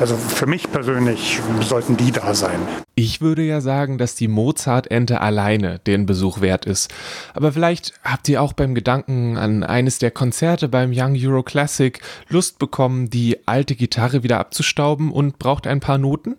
[0.00, 2.58] also für mich persönlich sollten die da sein.
[2.94, 6.92] Ich würde ja sagen, dass die Mozart-Ente alleine den Besuch wert ist.
[7.32, 11.98] Aber vielleicht habt ihr auch beim Gedanken an eines der Konzerte beim Young Euro Classic
[12.28, 16.36] Lust bekommen, die alte Gitarre wieder abzustauben und braucht ein paar Noten?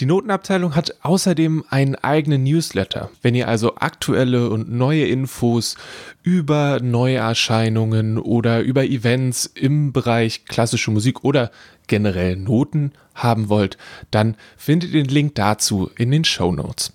[0.00, 3.10] Die Notenabteilung hat außerdem einen eigenen Newsletter.
[3.22, 5.76] Wenn ihr also aktuelle und neue Infos
[6.22, 11.50] über Neuerscheinungen oder über Events im Bereich klassische Musik oder
[11.86, 13.78] generell Noten haben wollt,
[14.10, 16.92] dann findet ihr den Link dazu in den Show Notes.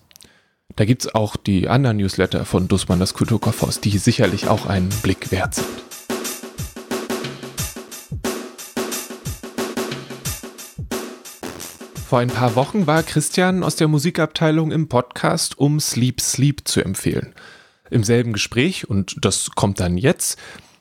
[0.75, 4.89] Da gibt es auch die anderen Newsletter von Dussmann das Kulturkaufhaus, die sicherlich auch einen
[5.01, 5.90] Blick wert sind.
[12.11, 16.83] Vor ein paar Wochen war Christian aus der Musikabteilung im Podcast, um Sleep Sleep zu
[16.83, 17.33] empfehlen.
[17.89, 20.37] Im selben Gespräch, und das kommt dann jetzt,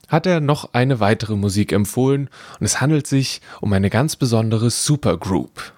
[0.09, 4.71] hat er noch eine weitere Musik empfohlen und es handelt sich um eine ganz besondere
[4.71, 5.73] Supergroup.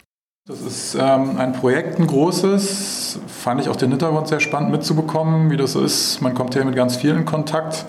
[0.47, 3.21] Das ist ähm, ein Projekt, ein großes.
[3.27, 6.23] Fand ich auch den Hintergrund sehr spannend mitzubekommen, wie das ist.
[6.23, 7.85] Man kommt hier mit ganz vielen in Kontakt.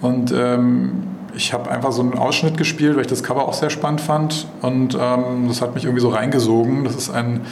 [0.00, 3.70] Und ähm, ich habe einfach so einen Ausschnitt gespielt, weil ich das Cover auch sehr
[3.70, 4.46] spannend fand.
[4.60, 6.84] Und ähm, das hat mich irgendwie so reingesogen.
[6.84, 7.42] Das ist ein,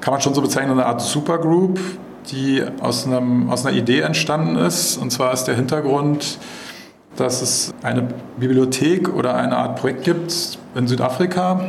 [0.00, 1.78] kann man schon so bezeichnen, eine Art Supergroup,
[2.30, 4.96] die aus, einem, aus einer Idee entstanden ist.
[4.96, 6.38] Und zwar ist der Hintergrund,
[7.16, 8.08] dass es eine
[8.38, 11.60] Bibliothek oder eine Art Projekt gibt in Südafrika,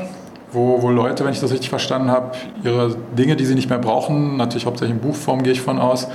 [0.51, 2.31] wo, wo Leute, wenn ich das richtig verstanden habe,
[2.63, 6.07] ihre Dinge, die sie nicht mehr brauchen, natürlich hauptsächlich in Buchform gehe ich von aus,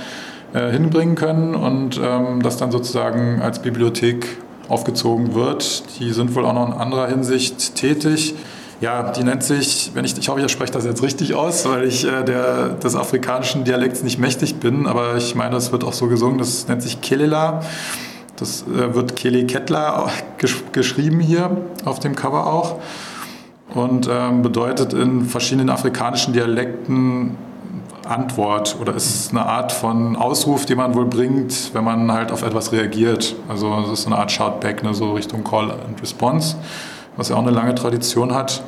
[0.53, 4.25] äh, hinbringen können und ähm, das dann sozusagen als Bibliothek
[4.69, 5.83] aufgezogen wird.
[5.99, 8.35] Die sind wohl auch noch in anderer Hinsicht tätig.
[8.81, 11.83] Ja, die nennt sich, wenn ich, ich hoffe, ich spreche das jetzt richtig aus, weil
[11.83, 15.91] ich äh, der, des afrikanischen Dialekts nicht mächtig bin, aber ich meine, das wird auch
[15.91, 17.61] so gesungen, das nennt sich Kelela.
[18.37, 22.77] Das äh, wird Kelly Kettler gesch geschrieben hier auf dem Cover auch
[23.73, 27.35] und ähm, bedeutet in verschiedenen afrikanischen Dialekten
[28.09, 32.41] Antwort oder ist eine Art von Ausruf, den man wohl bringt, wenn man halt auf
[32.41, 33.35] etwas reagiert.
[33.47, 36.57] Also es ist eine Art Shoutback, ne, so Richtung Call and Response,
[37.17, 38.63] was ja auch eine lange Tradition hat.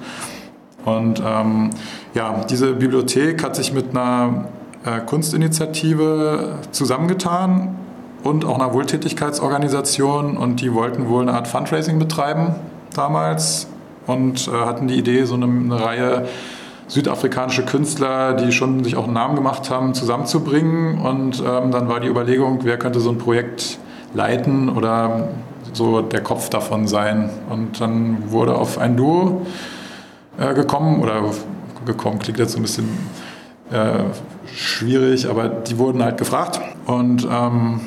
[0.86, 1.71] Und ähm,
[2.13, 4.45] ja, diese Bibliothek hat sich mit einer
[4.86, 7.75] äh, Kunstinitiative zusammengetan
[8.23, 12.56] und auch einer Wohltätigkeitsorganisation und die wollten wohl eine Art Fundraising betreiben
[12.95, 13.67] damals
[14.08, 16.27] und äh, hatten die Idee, so eine, eine Reihe
[16.91, 20.99] südafrikanische Künstler, die schon sich auch einen Namen gemacht haben, zusammenzubringen.
[20.99, 23.80] Und ähm, dann war die Überlegung, wer könnte so ein Projekt
[24.13, 25.30] leiten oder
[25.71, 27.30] so der Kopf davon sein.
[27.49, 29.45] Und dann wurde auf ein Duo
[30.38, 31.23] äh, gekommen oder
[31.86, 32.89] gekommen, klingt jetzt so ein bisschen
[33.71, 34.04] äh,
[34.54, 36.60] schwierig, aber die wurden halt gefragt.
[36.88, 37.80] Und ähm,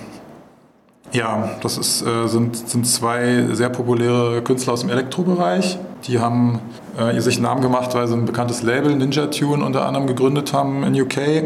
[1.13, 5.79] ja, das ist, äh, sind, sind zwei sehr populäre Künstler aus dem Elektrobereich.
[6.07, 6.61] Die haben
[6.99, 10.53] äh, sich einen Namen gemacht, weil sie ein bekanntes Label, Ninja Tune, unter anderem gegründet
[10.53, 11.45] haben in UK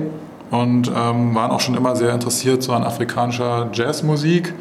[0.51, 4.55] und ähm, waren auch schon immer sehr interessiert so an afrikanischer Jazzmusik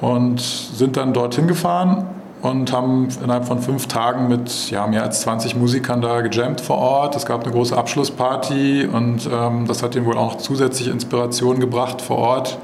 [0.00, 2.06] und sind dann dorthin gefahren
[2.40, 6.78] und haben innerhalb von fünf Tagen mit ja, mehr als 20 Musikern da gejammt vor
[6.78, 7.14] Ort.
[7.14, 12.00] Es gab eine große Abschlussparty und ähm, das hat ihnen wohl auch zusätzliche Inspiration gebracht
[12.00, 12.58] vor Ort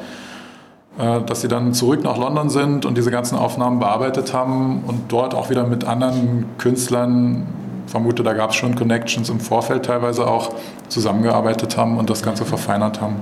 [0.98, 5.34] dass sie dann zurück nach London sind und diese ganzen Aufnahmen bearbeitet haben und dort
[5.34, 7.46] auch wieder mit anderen Künstlern,
[7.87, 10.54] vermute, da gab es schon Connections im Vorfeld teilweise auch,
[10.88, 13.16] zusammengearbeitet haben und das Ganze verfeinert haben.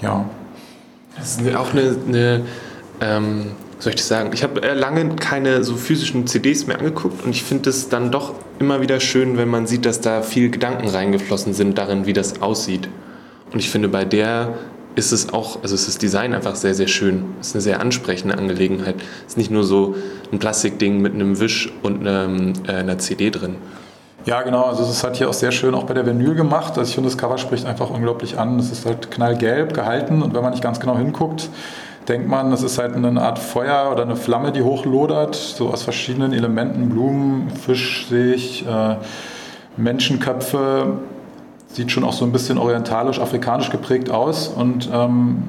[0.00, 0.24] Ja.
[1.16, 2.42] Das ist auch eine, eine
[3.00, 4.30] ähm, soll ich das sagen?
[4.32, 8.10] Ich habe äh, lange keine so physischen CDs mehr angeguckt und ich finde es dann
[8.12, 12.12] doch immer wieder schön, wenn man sieht, dass da viel Gedanken reingeflossen sind darin, wie
[12.12, 12.88] das aussieht.
[13.52, 14.54] Und ich finde, bei der
[14.94, 17.34] ist es auch, also ist das Design einfach sehr, sehr schön.
[17.40, 18.96] Es ist eine sehr ansprechende Angelegenheit.
[19.26, 19.94] Es ist nicht nur so
[20.32, 23.56] ein Plastikding mit einem Wisch und einem, äh, einer CD drin.
[24.24, 24.64] Ja, genau.
[24.64, 26.78] Also es halt hier auch sehr schön auch bei der Vinyl gemacht.
[26.78, 28.58] Also ich finde, das Cover spricht einfach unglaublich an.
[28.58, 31.48] Es ist halt knallgelb gehalten und wenn man nicht ganz genau hinguckt,
[32.08, 35.82] denkt man, das ist halt eine Art Feuer oder eine Flamme, die hochlodert, so aus
[35.82, 38.96] verschiedenen Elementen, Blumen, Fisch sehe ich, äh,
[39.76, 40.98] Menschenköpfe,
[41.72, 45.44] sieht schon auch so ein bisschen orientalisch, afrikanisch geprägt aus und ähm,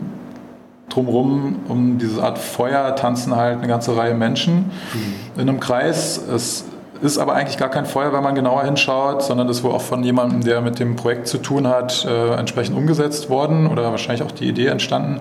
[0.90, 5.42] drumherum um diese Art Feuer tanzen halt eine ganze Reihe Menschen mhm.
[5.42, 6.18] in einem Kreis.
[6.18, 6.66] Es
[7.02, 9.82] ist aber eigentlich gar kein Feuer, wenn man genauer hinschaut, sondern das ist wohl auch
[9.82, 14.24] von jemandem, der mit dem Projekt zu tun hat, äh, entsprechend umgesetzt worden oder wahrscheinlich
[14.24, 15.20] auch die Idee entstanden.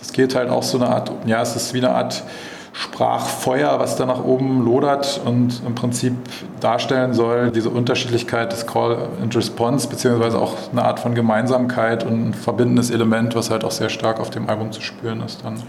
[0.00, 2.24] Es geht halt auch so eine Art, ja, es ist wie eine Art
[2.72, 6.14] Sprachfeuer, was da nach oben lodert und im Prinzip
[6.60, 12.28] darstellen soll, diese Unterschiedlichkeit des Call and Response, beziehungsweise auch eine Art von Gemeinsamkeit und
[12.28, 15.62] ein verbindendes Element, was halt auch sehr stark auf dem Album zu spüren ist dann.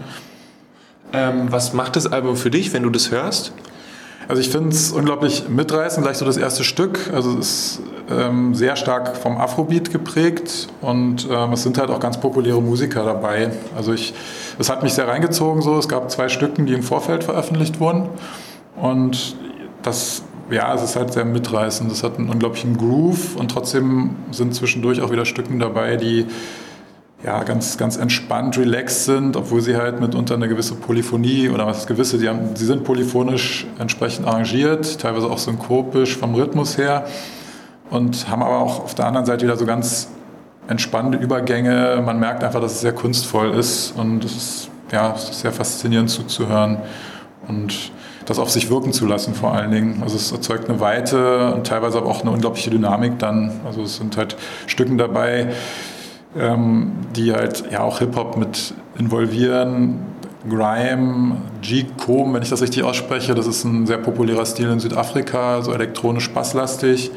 [1.12, 3.52] Ähm, was macht das Album für dich, wenn du das hörst?
[4.28, 7.10] Also ich finde es unglaublich mitreißend, gleich so das erste Stück.
[7.12, 12.00] Also es ist ähm, sehr stark vom Afrobeat geprägt und ähm, es sind halt auch
[12.00, 13.50] ganz populäre Musiker dabei.
[13.76, 14.14] Also ich,
[14.58, 15.78] es hat mich sehr reingezogen so.
[15.78, 18.08] Es gab zwei Stücken, die im Vorfeld veröffentlicht wurden
[18.76, 19.36] und
[19.82, 21.92] das, ja, es ist halt sehr mitreißend.
[21.92, 26.26] Es hat einen unglaublichen Groove und trotzdem sind zwischendurch auch wieder Stücken dabei, die
[27.24, 31.86] ja, ganz, ganz entspannt, relaxed sind, obwohl sie halt mitunter eine gewisse Polyphonie oder was
[31.86, 37.06] gewisse, sie, haben, sie sind polyphonisch entsprechend arrangiert, teilweise auch synkopisch vom Rhythmus her
[37.88, 40.08] und haben aber auch auf der anderen Seite wieder so ganz
[40.68, 42.02] entspannte Übergänge.
[42.04, 45.52] Man merkt einfach, dass es sehr kunstvoll ist und es ist, ja, es ist sehr
[45.52, 46.78] faszinierend zuzuhören
[47.48, 47.90] und
[48.26, 50.02] das auf sich wirken zu lassen vor allen Dingen.
[50.02, 53.60] Also es erzeugt eine Weite und teilweise aber auch eine unglaubliche Dynamik dann.
[53.66, 55.52] Also es sind halt Stücken dabei,
[56.38, 60.00] ähm, die halt ja auch Hip-Hop mit involvieren.
[60.48, 65.62] Grime, G-Com, wenn ich das richtig ausspreche, das ist ein sehr populärer Stil in Südafrika,
[65.62, 67.10] so elektronisch basslastig.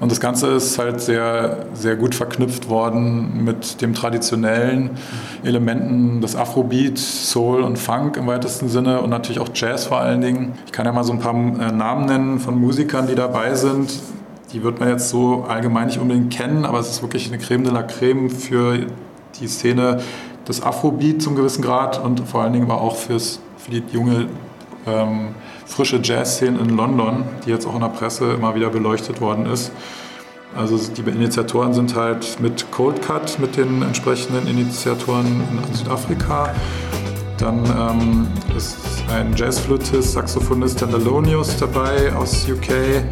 [0.00, 4.92] Und das Ganze ist halt sehr, sehr gut verknüpft worden mit dem traditionellen
[5.44, 10.22] Elementen des Afrobeat, Soul und Funk im weitesten Sinne und natürlich auch Jazz vor allen
[10.22, 10.54] Dingen.
[10.64, 13.92] Ich kann ja mal so ein paar äh, Namen nennen von Musikern, die dabei sind.
[14.52, 17.64] Die wird man jetzt so allgemein nicht unbedingt kennen, aber es ist wirklich eine Creme
[17.64, 18.86] de la Creme für
[19.38, 20.00] die Szene
[20.48, 24.26] des Afrobeat zum gewissen Grad und vor allen Dingen aber auch fürs, für die junge,
[24.86, 25.28] ähm,
[25.66, 29.70] frische Jazz-Szene in London, die jetzt auch in der Presse immer wieder beleuchtet worden ist.
[30.56, 36.52] Also die Initiatoren sind halt mit Cold Cut, mit den entsprechenden Initiatoren in Südafrika.
[37.40, 38.76] Dann ähm, ist
[39.10, 43.02] ein Jazzflötist, Saxophonist Tendelonius dabei aus UK.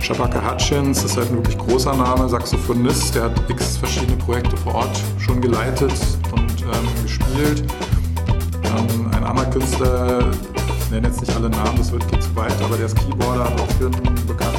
[0.00, 4.76] Shabaka Hutchins ist halt ein wirklich großer Name, Saxophonist, der hat x verschiedene Projekte vor
[4.76, 5.92] Ort schon geleitet
[6.32, 7.64] und ähm, gespielt.
[8.64, 10.30] Ähm, ein anderer Künstler,
[10.78, 13.44] ich nenne jetzt nicht alle Namen, das wird geht zu weit, aber der ist Keyboarder,
[13.44, 14.55] hat auch für ein bekannteres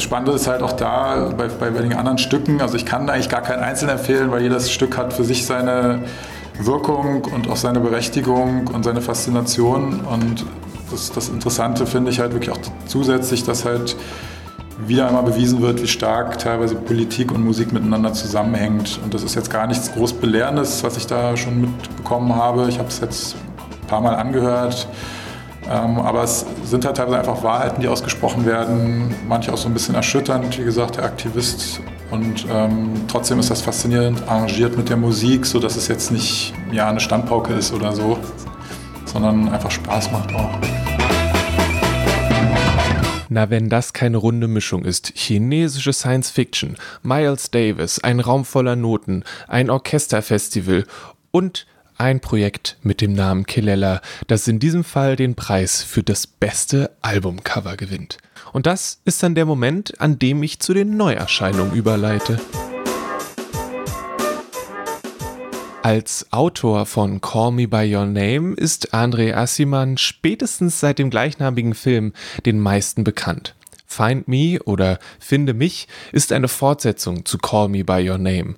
[0.00, 2.62] Das Spannende ist halt auch da bei, bei einigen anderen Stücken.
[2.62, 6.04] Also ich kann eigentlich gar keinen einzeln empfehlen, weil jedes Stück hat für sich seine
[6.58, 10.00] Wirkung und auch seine Berechtigung und seine Faszination.
[10.00, 10.46] Und
[10.90, 13.94] das, das Interessante finde ich halt wirklich auch zusätzlich, dass halt
[14.86, 19.00] wieder einmal bewiesen wird, wie stark teilweise Politik und Musik miteinander zusammenhängt.
[19.04, 22.70] Und das ist jetzt gar nichts groß Belehrendes, was ich da schon mitbekommen habe.
[22.70, 23.36] Ich habe es jetzt
[23.82, 24.88] ein paar Mal angehört.
[25.70, 29.72] Ähm, aber es sind halt teilweise einfach Wahrheiten, die ausgesprochen werden, manche auch so ein
[29.72, 31.80] bisschen erschütternd, wie gesagt, der Aktivist.
[32.10, 36.88] Und ähm, trotzdem ist das faszinierend arrangiert mit der Musik, sodass es jetzt nicht ja,
[36.88, 38.18] eine Standpauke ist oder so,
[39.04, 40.50] sondern einfach Spaß macht auch.
[43.28, 45.12] Na, wenn das keine runde Mischung ist.
[45.14, 50.84] Chinesische Science Fiction, Miles Davis, ein Raum voller Noten, ein Orchesterfestival
[51.30, 51.68] und
[52.00, 56.90] ein Projekt mit dem Namen Kilella, das in diesem Fall den Preis für das beste
[57.02, 58.16] Albumcover gewinnt.
[58.52, 62.40] Und das ist dann der Moment, an dem ich zu den Neuerscheinungen überleite.
[65.82, 71.74] Als Autor von Call Me By Your Name ist André Assiman spätestens seit dem gleichnamigen
[71.74, 72.12] Film
[72.46, 73.54] den meisten bekannt.
[73.90, 78.54] Find Me oder Finde mich ist eine Fortsetzung zu Call Me By Your Name.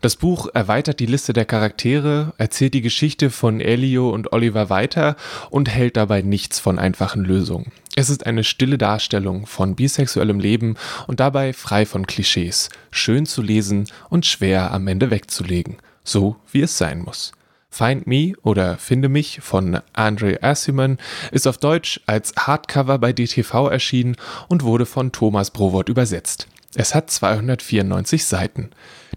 [0.00, 5.16] Das Buch erweitert die Liste der Charaktere, erzählt die Geschichte von Elio und Oliver weiter
[5.50, 7.72] und hält dabei nichts von einfachen Lösungen.
[7.96, 10.76] Es ist eine stille Darstellung von bisexuellem Leben
[11.08, 16.60] und dabei frei von Klischees, schön zu lesen und schwer am Ende wegzulegen, so wie
[16.60, 17.32] es sein muss.
[17.76, 20.96] Find Me oder Finde mich von Andre Assiman
[21.30, 24.16] ist auf Deutsch als Hardcover bei DTV erschienen
[24.48, 26.48] und wurde von Thomas Browort übersetzt.
[26.74, 28.70] Es hat 294 Seiten.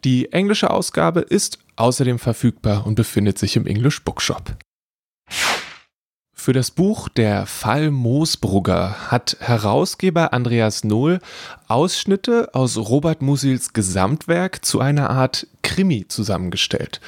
[0.04, 4.58] Die englische Ausgabe ist außerdem verfügbar und befindet sich im English Bookshop.
[6.34, 11.20] Für das Buch Der Fall Moosbrugger hat Herausgeber Andreas Nohl
[11.70, 17.00] Ausschnitte aus Robert Musils Gesamtwerk zu einer Art Krimi zusammengestellt.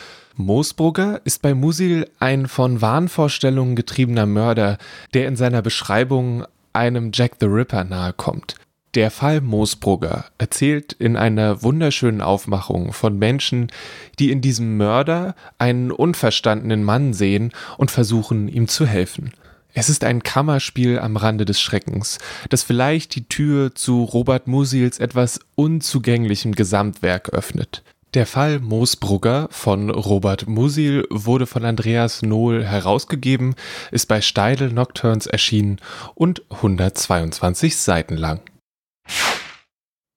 [0.46, 4.78] Moosbrugger ist bei Musil ein von Wahnvorstellungen getriebener Mörder,
[5.14, 8.56] der in seiner Beschreibung einem Jack the Ripper nahekommt.
[8.94, 13.72] Der Fall Moosbrugger erzählt in einer wunderschönen Aufmachung von Menschen,
[14.20, 19.32] die in diesem Mörder einen unverstandenen Mann sehen und versuchen, ihm zu helfen.
[19.74, 22.18] Es ist ein Kammerspiel am Rande des Schreckens,
[22.50, 27.84] das vielleicht die Tür zu Robert Musils etwas unzugänglichem Gesamtwerk öffnet.
[28.14, 33.56] Der Fall Moosbrugger von Robert Musil wurde von Andreas Nohl herausgegeben,
[33.90, 35.78] ist bei Steidel Nocturnes erschienen
[36.14, 38.42] und 122 Seiten lang.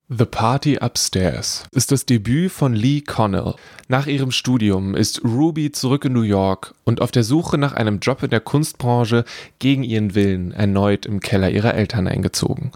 [0.09, 3.55] The Party Upstairs ist das Debüt von Lee Connell.
[3.87, 8.01] Nach ihrem Studium ist Ruby zurück in New York und auf der Suche nach einem
[8.01, 9.25] Job in der Kunstbranche
[9.61, 12.73] gegen ihren Willen erneut im Keller ihrer Eltern eingezogen.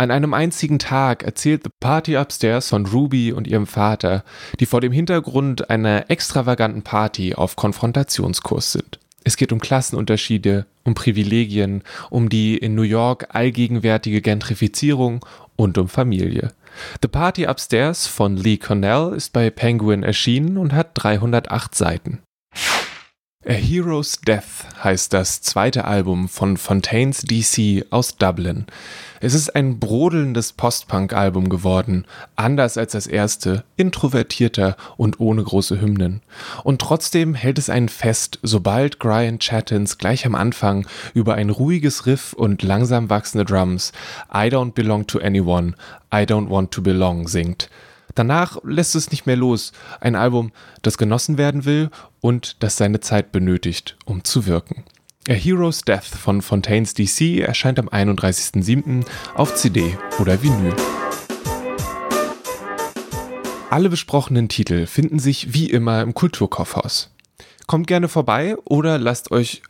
[0.00, 4.24] An einem einzigen Tag erzählt The Party Upstairs von Ruby und ihrem Vater,
[4.58, 8.98] die vor dem Hintergrund einer extravaganten Party auf Konfrontationskurs sind.
[9.24, 15.22] Es geht um Klassenunterschiede, um Privilegien, um die in New York allgegenwärtige Gentrifizierung
[15.56, 16.54] und um Familie.
[17.02, 22.22] The Party Upstairs von Lee Cornell ist bei Penguin erschienen und hat 308 Seiten.
[23.48, 28.66] A Hero's Death heißt das zweite Album von Fontaines DC aus Dublin.
[29.20, 32.04] Es ist ein brodelndes Post-Punk-Album geworden,
[32.36, 36.20] anders als das erste, introvertierter und ohne große Hymnen.
[36.64, 42.04] Und trotzdem hält es einen fest, sobald Brian Chattins gleich am Anfang über ein ruhiges
[42.04, 43.92] Riff und langsam wachsende Drums
[44.30, 45.72] I don't belong to anyone,
[46.12, 47.70] I don't want to belong singt.
[48.14, 49.72] Danach lässt es nicht mehr los.
[50.00, 50.52] Ein Album,
[50.82, 51.90] das genossen werden will
[52.20, 54.84] und das seine Zeit benötigt, um zu wirken.
[55.28, 59.04] A Hero's Death von Fontaines DC erscheint am 31.07.
[59.34, 60.74] auf CD oder Vinyl.
[63.70, 67.14] Alle besprochenen Titel finden sich wie immer im Kulturkaufhaus.
[67.68, 69.62] Kommt gerne vorbei oder lasst euch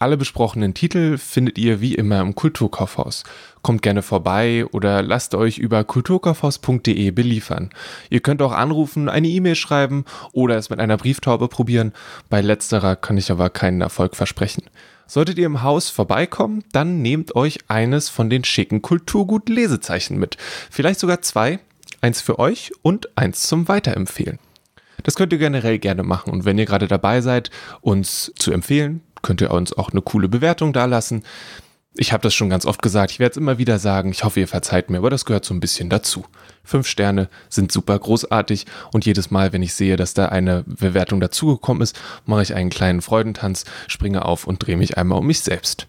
[0.00, 3.22] alle besprochenen Titel findet ihr wie immer im Kulturkaufhaus.
[3.60, 7.70] Kommt gerne vorbei oder lasst euch über kulturkaufhaus.de beliefern.
[8.08, 11.92] Ihr könnt auch anrufen, eine E-Mail schreiben oder es mit einer Brieftaube probieren.
[12.30, 14.64] Bei letzterer kann ich aber keinen Erfolg versprechen.
[15.06, 20.38] Solltet ihr im Haus vorbeikommen, dann nehmt euch eines von den schicken Kulturgut-Lesezeichen mit.
[20.70, 21.58] Vielleicht sogar zwei.
[22.00, 24.38] Eins für euch und eins zum Weiterempfehlen.
[25.02, 29.02] Das könnt ihr generell gerne machen und wenn ihr gerade dabei seid, uns zu empfehlen,
[29.22, 31.24] könnt ihr uns auch eine coole Bewertung dalassen.
[31.94, 34.40] Ich habe das schon ganz oft gesagt, ich werde es immer wieder sagen, ich hoffe,
[34.40, 36.24] ihr verzeiht mir, aber das gehört so ein bisschen dazu.
[36.62, 41.20] Fünf Sterne sind super großartig und jedes Mal, wenn ich sehe, dass da eine Bewertung
[41.20, 45.40] dazugekommen ist, mache ich einen kleinen Freudentanz, springe auf und drehe mich einmal um mich
[45.40, 45.88] selbst.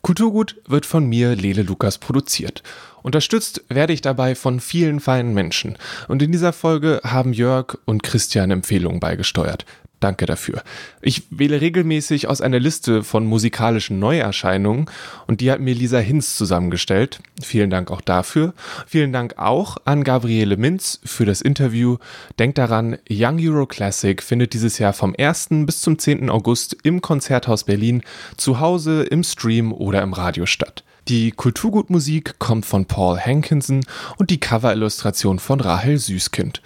[0.00, 2.62] Kulturgut wird von mir, Lele Lukas, produziert.
[3.02, 5.76] Unterstützt werde ich dabei von vielen feinen Menschen.
[6.08, 9.66] Und in dieser Folge haben Jörg und Christian Empfehlungen beigesteuert.
[10.00, 10.62] Danke dafür.
[11.00, 14.86] Ich wähle regelmäßig aus einer Liste von musikalischen Neuerscheinungen
[15.26, 17.20] und die hat mir Lisa Hinz zusammengestellt.
[17.42, 18.54] Vielen Dank auch dafür.
[18.86, 21.96] Vielen Dank auch an Gabriele Minz für das Interview.
[22.38, 25.48] Denkt daran, Young Euro Classic findet dieses Jahr vom 1.
[25.66, 26.30] bis zum 10.
[26.30, 28.02] August im Konzerthaus Berlin
[28.36, 30.84] zu Hause, im Stream oder im Radio statt.
[31.08, 33.80] Die Kulturgutmusik kommt von Paul Hankinson
[34.18, 36.60] und die Coverillustration von Rahel Süßkind.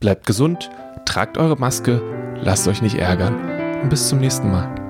[0.00, 0.70] Bleibt gesund,
[1.06, 2.02] tragt eure Maske,
[2.42, 3.34] lasst euch nicht ärgern
[3.82, 4.85] und bis zum nächsten Mal.